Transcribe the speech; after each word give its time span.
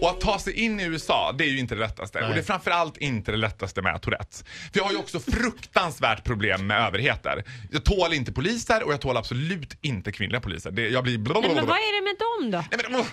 Och 0.00 0.10
att 0.10 0.20
ta 0.20 0.38
sig 0.38 0.52
in 0.52 0.80
i 0.80 0.84
USA, 0.84 1.34
det 1.38 1.44
är 1.44 1.48
ju 1.48 1.58
inte 1.58 1.74
det 1.74 1.80
lättaste. 1.80 2.20
Nej. 2.20 2.28
Och 2.28 2.34
det 2.34 2.40
är 2.40 2.44
framförallt 2.44 2.96
inte 2.96 3.30
det 3.30 3.36
lättaste 3.36 3.82
med 3.82 4.02
Tourettes. 4.02 4.44
För 4.72 4.78
jag 4.78 4.84
har 4.84 4.92
ju 4.92 4.98
också 4.98 5.20
fruktansvärt 5.20 6.24
problem 6.24 6.66
med 6.66 6.86
överheter. 6.86 7.44
Jag 7.70 7.84
tål 7.84 8.12
inte 8.12 8.32
poliser 8.32 8.82
och 8.82 8.92
jag 8.92 9.00
tål 9.00 9.16
absolut 9.16 9.78
inte 9.80 10.12
kvinnliga 10.12 10.40
poliser. 10.40 10.70
Det, 10.70 10.88
jag 10.88 11.04
blir... 11.04 11.18
Men 11.18 11.66
vad 11.66 11.76
är 11.76 12.00
det 12.00 12.04
med 12.04 12.16
dem 12.18 12.50
då? 12.50 12.64
Nej 12.70 12.90
men, 12.90 13.04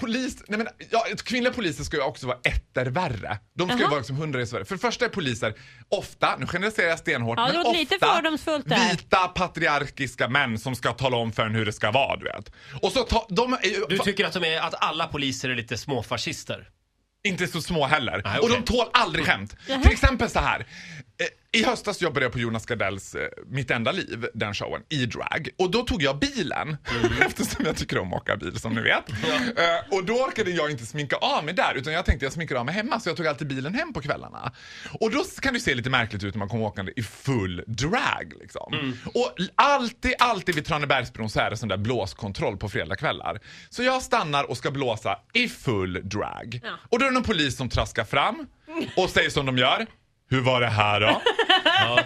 polis, 0.00 0.42
nej 0.48 0.58
men, 0.58 0.68
ja, 0.90 1.04
kvinnliga 1.24 1.52
poliser 1.52 1.84
ska 1.84 1.96
ju 1.96 2.02
också 2.02 2.26
vara 2.26 2.38
etter 2.44 2.86
värre. 2.86 3.38
De 3.54 3.68
ska 3.68 3.76
ju 3.76 3.82
Jaha. 3.82 3.90
vara 3.90 4.00
liksom 4.00 4.16
hundra 4.16 4.40
resor 4.40 4.56
värre. 4.56 4.64
För 4.64 4.74
det 4.74 4.80
första 4.80 5.04
är 5.04 5.08
poliser 5.08 5.54
ofta, 5.88 6.36
nu 6.38 6.46
generaliserar 6.46 6.88
jag 6.88 6.98
stenhårt, 6.98 7.38
Ja, 7.38 7.46
det 7.46 7.52
men 7.52 7.62
låter 7.62 7.78
lite 7.78 7.94
ofta 7.94 8.14
fördomsfullt 8.14 8.68
där. 8.68 8.90
vita 8.90 9.28
patriarkiska 9.28 10.28
män 10.28 10.58
som 10.58 10.74
ska 10.74 10.92
tala 10.92 11.16
om 11.16 11.32
för 11.32 11.46
en 11.46 11.54
hur 11.54 11.66
det 11.66 11.72
ska 11.72 11.90
vara, 11.90 12.16
du 12.16 12.24
vet. 12.24 12.52
Och 12.82 12.92
så 12.92 13.02
ta, 13.02 13.26
de 13.30 13.52
är 13.52 13.58
ju, 13.64 13.84
Du 13.88 13.98
tycker 13.98 14.24
att, 14.24 14.32
de 14.32 14.44
är, 14.44 14.60
att 14.60 14.74
alla 14.84 15.06
poliser 15.06 15.48
är 15.48 15.54
lite 15.54 15.78
småfascister? 15.78 16.68
inte 17.24 17.46
så 17.46 17.62
små 17.62 17.86
heller. 17.86 18.22
Nej, 18.24 18.38
Och 18.38 18.44
okej. 18.44 18.56
de 18.66 18.72
tål 18.72 18.86
aldrig 18.92 19.24
skämt. 19.26 19.56
Till 19.66 19.92
exempel 19.92 20.30
så 20.30 20.38
här. 20.38 20.66
I 21.58 21.64
höstas 21.64 22.00
jobbade 22.02 22.24
jag 22.24 22.32
på 22.32 22.38
Jonas 22.38 22.66
Gardells 22.66 23.14
eh, 23.14 23.28
Mitt 23.46 23.70
enda 23.70 23.92
liv, 23.92 24.26
den 24.34 24.54
showen, 24.54 24.82
i 24.88 25.06
drag. 25.06 25.48
Och 25.58 25.70
då 25.70 25.82
tog 25.82 26.02
jag 26.02 26.18
bilen, 26.18 26.76
eftersom 27.26 27.64
jag 27.64 27.76
tycker 27.76 27.98
om 27.98 28.12
att 28.12 28.22
åka 28.22 28.36
bil 28.36 28.60
som 28.60 28.74
ni 28.74 28.80
vet. 28.80 29.08
Eh, 29.10 29.96
och 29.96 30.04
då 30.04 30.12
orkade 30.12 30.50
jag 30.50 30.70
inte 30.70 30.86
sminka 30.86 31.16
av 31.16 31.44
mig 31.44 31.54
där, 31.54 31.74
utan 31.74 31.92
jag 31.92 32.04
tänkte 32.04 32.26
jag 32.26 32.32
sminkar 32.32 32.56
av 32.56 32.66
mig 32.66 32.74
hemma, 32.74 33.00
så 33.00 33.08
jag 33.08 33.16
tog 33.16 33.26
alltid 33.26 33.46
bilen 33.48 33.74
hem 33.74 33.92
på 33.92 34.00
kvällarna. 34.00 34.52
Och 35.00 35.10
då 35.10 35.24
kan 35.42 35.54
det 35.54 35.60
se 35.60 35.74
lite 35.74 35.90
märkligt 35.90 36.24
ut 36.24 36.34
när 36.34 36.38
man 36.38 36.48
kommer 36.48 36.64
åkande 36.64 36.92
i 36.96 37.02
full 37.02 37.64
drag. 37.66 38.32
Liksom. 38.40 38.94
Och 39.14 39.32
l- 39.38 39.50
alltid, 39.54 40.14
alltid 40.18 40.54
vid 40.54 40.64
Tranebergsbron 40.64 41.30
så 41.30 41.40
är 41.40 41.50
det 41.50 41.56
sån 41.56 41.68
där 41.68 41.76
blåskontroll 41.76 42.56
på 42.56 42.68
fredagskvällar. 42.68 43.40
Så 43.70 43.82
jag 43.82 44.02
stannar 44.02 44.50
och 44.50 44.56
ska 44.56 44.70
blåsa 44.70 45.16
i 45.32 45.48
full 45.48 46.00
drag. 46.08 46.60
Ja. 46.64 46.70
Och 46.88 46.98
då 46.98 47.04
är 47.04 47.08
det 47.08 47.14
någon 47.14 47.22
polis 47.22 47.56
som 47.56 47.68
traskar 47.68 48.04
fram 48.04 48.46
och 48.96 49.10
säger 49.10 49.30
som 49.30 49.46
de 49.46 49.58
gör. 49.58 49.86
Hur 50.30 50.40
var 50.40 50.60
det 50.60 50.66
här 50.66 51.00
då? 51.00 51.22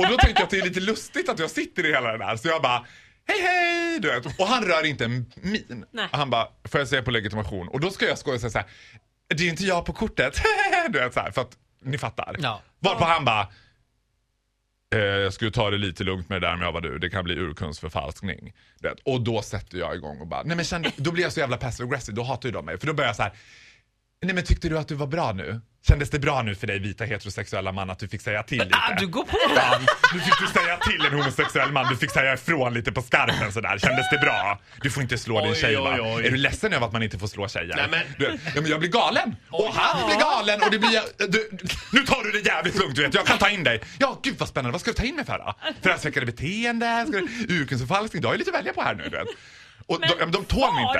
Och 0.00 0.10
då 0.10 0.16
tänker 0.16 0.40
jag 0.40 0.44
att 0.44 0.50
det 0.50 0.58
är 0.58 0.64
lite 0.64 0.80
lustigt 0.80 1.28
att 1.28 1.38
jag 1.38 1.50
sitter 1.50 1.86
i 1.86 1.92
hela 1.92 2.12
det 2.12 2.18
där. 2.18 2.36
Så 2.36 2.48
jag 2.48 2.62
bara, 2.62 2.86
hej 3.26 3.42
hej! 3.42 4.00
Du 4.00 4.08
vet. 4.08 4.40
Och 4.40 4.46
han 4.46 4.64
rör 4.64 4.86
inte 4.86 5.04
en 5.04 5.32
min. 5.34 5.84
Nej. 5.90 6.08
Han 6.12 6.30
bara, 6.30 6.48
får 6.64 6.80
jag 6.80 6.88
se 6.88 7.02
på 7.02 7.10
legitimation? 7.10 7.68
Och 7.68 7.80
då 7.80 7.90
ska 7.90 8.08
jag 8.08 8.18
skoja 8.18 8.34
och 8.34 8.40
säga 8.40 8.50
så 8.50 8.58
här, 8.58 8.66
det 9.28 9.44
är 9.44 9.48
inte 9.48 9.64
jag 9.64 9.84
på 9.84 9.92
kortet. 9.92 10.42
du 10.88 10.98
vet 10.98 11.14
så 11.14 11.20
här, 11.20 11.30
för 11.30 11.40
att 11.40 11.56
ni 11.82 11.98
fattar. 11.98 12.36
Ja. 12.38 12.62
Varpå 12.78 13.04
han 13.04 13.24
bara, 13.24 13.48
eh, 14.94 15.00
jag 15.00 15.32
skulle 15.32 15.50
ta 15.50 15.70
det 15.70 15.78
lite 15.78 16.04
lugnt 16.04 16.28
med 16.28 16.42
det 16.42 16.46
där 16.46 16.54
om 16.54 16.62
jag 16.62 16.72
var 16.72 16.80
du. 16.80 16.98
Det 16.98 17.10
kan 17.10 17.24
bli 17.24 17.34
urkundsförfalskning. 17.34 18.52
Du 18.80 18.88
vet. 18.88 18.98
Och 19.04 19.20
då 19.20 19.42
sätter 19.42 19.78
jag 19.78 19.96
igång 19.96 20.20
och 20.20 20.26
bara, 20.26 20.42
nej 20.42 20.56
men 20.56 20.64
kände, 20.64 20.92
då 20.96 21.12
blir 21.12 21.22
jag 21.22 21.32
så 21.32 21.40
jävla 21.40 21.56
passive 21.56 21.86
aggressive. 21.86 22.16
Då 22.16 22.22
hatar 22.22 22.48
ju 22.48 22.52
de 22.52 22.64
mig. 22.64 22.78
För 22.78 22.86
då 22.86 22.94
börjar 22.94 23.08
jag 23.08 23.16
så 23.16 23.22
här, 23.22 23.32
nej 24.22 24.34
men 24.34 24.44
tyckte 24.44 24.68
du 24.68 24.78
att 24.78 24.88
du 24.88 24.94
var 24.94 25.06
bra 25.06 25.32
nu? 25.32 25.60
Kändes 25.88 26.10
det 26.10 26.18
bra 26.18 26.42
nu 26.42 26.54
för 26.54 26.66
dig 26.66 26.78
vita 26.78 27.04
heterosexuella 27.04 27.72
man 27.72 27.90
att 27.90 27.98
du 27.98 28.08
fick 28.08 28.20
säga 28.20 28.42
till 28.42 28.58
lite? 28.58 28.70
Ah, 28.78 28.94
du 28.98 29.06
går 29.06 29.24
på 29.24 29.36
Ja, 29.56 29.80
nu 30.14 30.20
fick 30.20 30.34
du 30.40 30.46
säga 30.46 30.76
till 30.76 31.06
en 31.06 31.12
homosexuell 31.12 31.72
man, 31.72 31.88
du 31.90 31.96
fick 31.96 32.10
säga 32.10 32.34
ifrån 32.34 32.74
lite 32.74 32.92
på 32.92 33.02
skarpen 33.02 33.52
sådär. 33.52 33.78
Kändes 33.78 34.10
det 34.10 34.18
bra? 34.18 34.60
Du 34.82 34.90
får 34.90 35.02
inte 35.02 35.18
slå 35.18 35.40
din 35.40 35.50
Oj, 35.52 35.56
tjej 35.56 35.76
va? 35.76 35.90
oj, 35.94 36.00
oj. 36.00 36.26
Är 36.26 36.30
du 36.30 36.36
ledsen 36.36 36.72
över 36.72 36.86
att 36.86 36.92
man 36.92 37.02
inte 37.02 37.18
får 37.18 37.26
slå 37.26 37.48
tjejer? 37.48 37.76
Nej, 37.76 37.86
men- 37.90 38.00
Du, 38.18 38.38
ja, 38.54 38.60
men 38.60 38.70
jag 38.70 38.80
blir 38.80 38.90
galen. 38.90 39.36
Och 39.50 39.74
han 39.74 40.06
blir 40.08 40.18
galen 40.20 40.62
och 40.62 40.70
det 40.70 40.78
blir... 40.78 41.00
Du, 41.28 41.50
nu 41.92 42.00
tar 42.06 42.24
du 42.24 42.30
det 42.32 42.48
jävligt 42.48 42.74
lugnt 42.78 42.96
du 42.96 43.02
vet, 43.02 43.14
jag 43.14 43.26
kan 43.26 43.38
ta 43.38 43.50
in 43.50 43.64
dig. 43.64 43.80
Ja, 43.98 44.18
gud 44.22 44.34
vad 44.38 44.48
spännande. 44.48 44.72
Vad 44.72 44.80
ska 44.80 44.90
du 44.90 44.94
ta 44.96 45.04
in 45.04 45.16
mig 45.16 45.24
för 45.24 45.38
då? 45.38 45.54
Förargelseväckande 45.82 46.32
beteende? 46.32 47.06
Urkundsförfalskning? 47.48 48.22
Du 48.22 48.28
har 48.28 48.34
ju 48.34 48.38
lite 48.38 48.50
att 48.50 48.56
välja 48.56 48.72
på 48.72 48.82
här 48.82 48.94
nu 48.94 49.04
du 49.04 49.10
vet. 49.10 49.28
Och 49.86 50.00
de, 50.00 50.06
ja, 50.08 50.14
men 50.18 50.32
de 50.32 50.44
tål 50.44 50.74
mig 50.74 50.82
inte. 50.82 50.98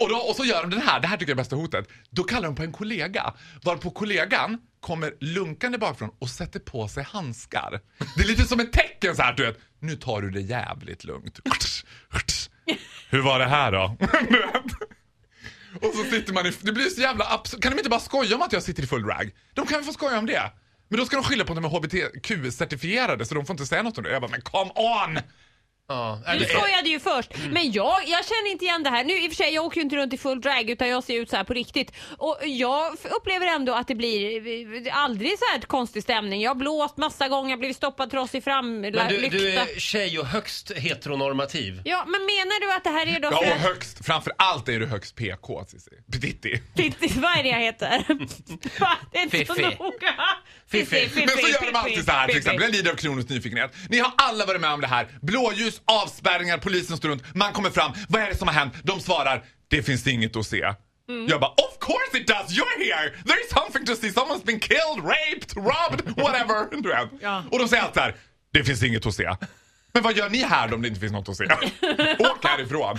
Och, 0.00 0.08
då, 0.08 0.16
och 0.16 0.36
så 0.36 0.44
gör 0.44 0.60
de 0.62 0.70
den 0.70 0.82
här, 0.82 1.00
det 1.00 1.06
här 1.06 1.16
tycker 1.16 1.30
jag 1.30 1.36
är 1.36 1.42
bästa 1.42 1.56
hotet. 1.56 1.88
Då 2.10 2.24
kallar 2.24 2.48
de 2.48 2.54
på 2.54 2.62
en 2.62 2.72
kollega, 2.72 3.34
varpå 3.64 3.90
kollegan 3.90 4.58
kommer 4.80 5.14
lunkande 5.20 5.78
bakifrån 5.78 6.10
och 6.18 6.28
sätter 6.28 6.60
på 6.60 6.88
sig 6.88 7.04
handskar. 7.04 7.80
Det 8.16 8.22
är 8.22 8.26
lite 8.26 8.44
som 8.44 8.60
ett 8.60 8.72
tecken 8.72 9.16
så 9.16 9.22
här, 9.22 9.32
du 9.32 9.46
vet. 9.46 9.58
Nu 9.80 9.96
tar 9.96 10.22
du 10.22 10.30
det 10.30 10.40
jävligt 10.40 11.04
lugnt. 11.04 11.40
Hur 13.10 13.22
var 13.22 13.38
det 13.38 13.46
här 13.46 13.72
då? 13.72 13.96
Och 15.80 15.94
så 15.94 16.04
sitter 16.04 16.32
man 16.32 16.46
i, 16.46 16.52
det 16.60 16.72
blir 16.72 16.84
så 16.84 17.00
jävla 17.00 17.24
absurt. 17.24 17.62
Kan 17.62 17.72
de 17.72 17.78
inte 17.78 17.90
bara 17.90 18.00
skoja 18.00 18.36
om 18.36 18.42
att 18.42 18.52
jag 18.52 18.62
sitter 18.62 18.82
i 18.82 18.86
full 18.86 19.04
rag? 19.04 19.30
De 19.54 19.66
kan 19.66 19.78
väl 19.78 19.84
få 19.84 19.92
skoja 19.92 20.18
om 20.18 20.26
det? 20.26 20.52
Men 20.88 20.98
då 20.98 21.06
ska 21.06 21.16
de 21.16 21.24
skylla 21.24 21.44
på 21.44 21.52
att 21.52 21.62
de 21.62 21.64
är 21.64 21.68
HBTQ-certifierade 21.68 23.24
så 23.24 23.34
de 23.34 23.46
får 23.46 23.54
inte 23.54 23.66
säga 23.66 23.82
något 23.82 23.98
om 23.98 24.04
det. 24.04 24.10
Jag 24.10 24.22
bara, 24.22 24.30
men 24.30 24.42
come 24.42 24.70
on! 24.70 25.18
Ja, 25.88 26.18
Du 26.32 26.38
det- 26.38 26.44
skojade 26.44 26.88
ju 26.88 27.00
först. 27.00 27.30
Men 27.50 27.72
jag, 27.72 28.00
jag 28.06 28.24
känner 28.26 28.50
inte 28.50 28.64
igen 28.64 28.82
det 28.82 28.90
här. 28.90 29.04
Nu 29.04 29.18
i 29.24 29.26
och 29.28 29.30
för 29.32 29.36
sig, 29.36 29.54
jag 29.54 29.64
åker 29.64 29.76
ju 29.76 29.82
inte 29.82 29.96
runt 29.96 30.12
i 30.14 30.18
full 30.18 30.40
drag 30.40 30.70
utan 30.70 30.88
jag 30.88 31.04
ser 31.04 31.14
ut 31.20 31.30
så 31.30 31.36
här 31.36 31.44
på 31.44 31.54
riktigt. 31.54 31.92
Och 32.18 32.38
jag 32.44 32.92
upplever 33.10 33.46
ändå 33.46 33.74
att 33.74 33.88
det 33.88 33.94
blir 33.94 34.86
eh, 34.88 34.98
aldrig 34.98 35.38
så 35.38 35.44
här 35.52 35.60
konstig 35.60 36.02
stämning. 36.02 36.40
Jag 36.42 36.50
har 36.50 36.54
blåst 36.54 36.96
massa 36.96 37.28
gånger, 37.28 37.56
blivit 37.56 37.76
stoppad 37.76 38.10
trots 38.10 38.34
i 38.34 38.40
framlykta. 38.40 39.04
Men 39.04 39.08
du, 39.22 39.28
du 39.28 39.52
är 39.52 39.80
tjej 39.80 40.18
och 40.18 40.26
högst 40.26 40.72
heteronormativ. 40.76 41.80
Ja, 41.84 42.04
men 42.06 42.20
menar 42.26 42.60
du 42.60 42.72
att 42.76 42.84
det 42.84 42.90
här 42.90 43.16
är 43.16 43.20
då 43.20 43.28
Ja, 43.32 43.38
och 43.38 43.44
högst, 43.60 44.06
framför 44.06 44.32
allt 44.38 44.68
är 44.68 44.80
du 44.80 44.86
högst 44.86 45.16
PK, 45.16 45.64
Cissi. 45.68 45.90
Titti. 46.20 46.62
Titti, 46.76 47.12
vad 47.20 47.38
är 47.38 47.42
det 47.42 47.48
jag 47.48 47.60
heter? 47.60 48.04
Va? 48.80 48.98
Det 49.12 49.18
är 49.18 49.22
inte 49.22 49.44
så 49.46 49.54
noga. 49.54 50.14
Fiffi. 50.72 51.10
Men 51.14 51.28
så 51.40 51.48
gör 51.48 51.72
de 51.72 51.78
alltid 51.78 52.04
så 52.04 52.12
här 52.12 52.28
till 52.28 52.36
exempel. 52.36 52.62
Jag 52.62 52.72
lider 52.72 52.90
av 52.90 52.96
kronisk 52.96 53.28
nyfikenhet. 53.28 53.74
Ni 53.88 53.98
har 53.98 54.12
alla 54.16 54.46
varit 54.46 54.60
med 54.60 54.72
om 54.72 54.80
det 54.80 54.86
här. 54.86 55.08
Blåljus, 55.22 55.80
avspärrningar, 55.84 56.58
polisen 56.58 56.96
står 56.96 57.08
runt. 57.08 57.34
Man 57.34 57.52
kommer 57.52 57.70
fram. 57.70 57.92
Vad 58.08 58.22
är 58.22 58.28
det 58.28 58.36
som 58.36 58.48
har 58.48 58.54
hänt? 58.54 58.74
De 58.82 59.00
svarar, 59.00 59.44
det 59.68 59.82
finns 59.82 60.06
inget 60.06 60.36
att 60.36 60.46
se. 60.46 60.62
Mm. 61.08 61.26
Jag 61.28 61.40
bara, 61.40 61.50
of 61.50 61.78
course 61.80 62.18
it 62.18 62.26
does! 62.26 62.58
You're 62.58 62.78
here! 62.84 63.10
There 63.26 63.40
is 63.44 63.50
something 63.50 63.86
to 63.86 63.94
see! 63.96 64.10
Someone's 64.10 64.44
been 64.44 64.60
killed, 64.60 65.04
raped, 65.04 65.56
robbed, 65.56 66.16
whatever. 66.16 66.68
Du 66.82 66.88
vet. 66.88 67.08
Ja. 67.20 67.44
Och 67.50 67.58
de 67.58 67.68
säger 67.68 67.82
alltid 67.82 68.02
här, 68.02 68.16
det 68.52 68.64
finns 68.64 68.82
inget 68.82 69.06
att 69.06 69.14
se. 69.14 69.30
Men 69.92 70.02
vad 70.02 70.16
gör 70.16 70.28
ni 70.30 70.38
här 70.42 70.74
om 70.74 70.82
det 70.82 70.88
inte 70.88 71.00
finns 71.00 71.12
något 71.12 71.28
att 71.28 71.36
se? 71.36 71.44
Åk 72.18 72.44
härifrån. 72.44 72.98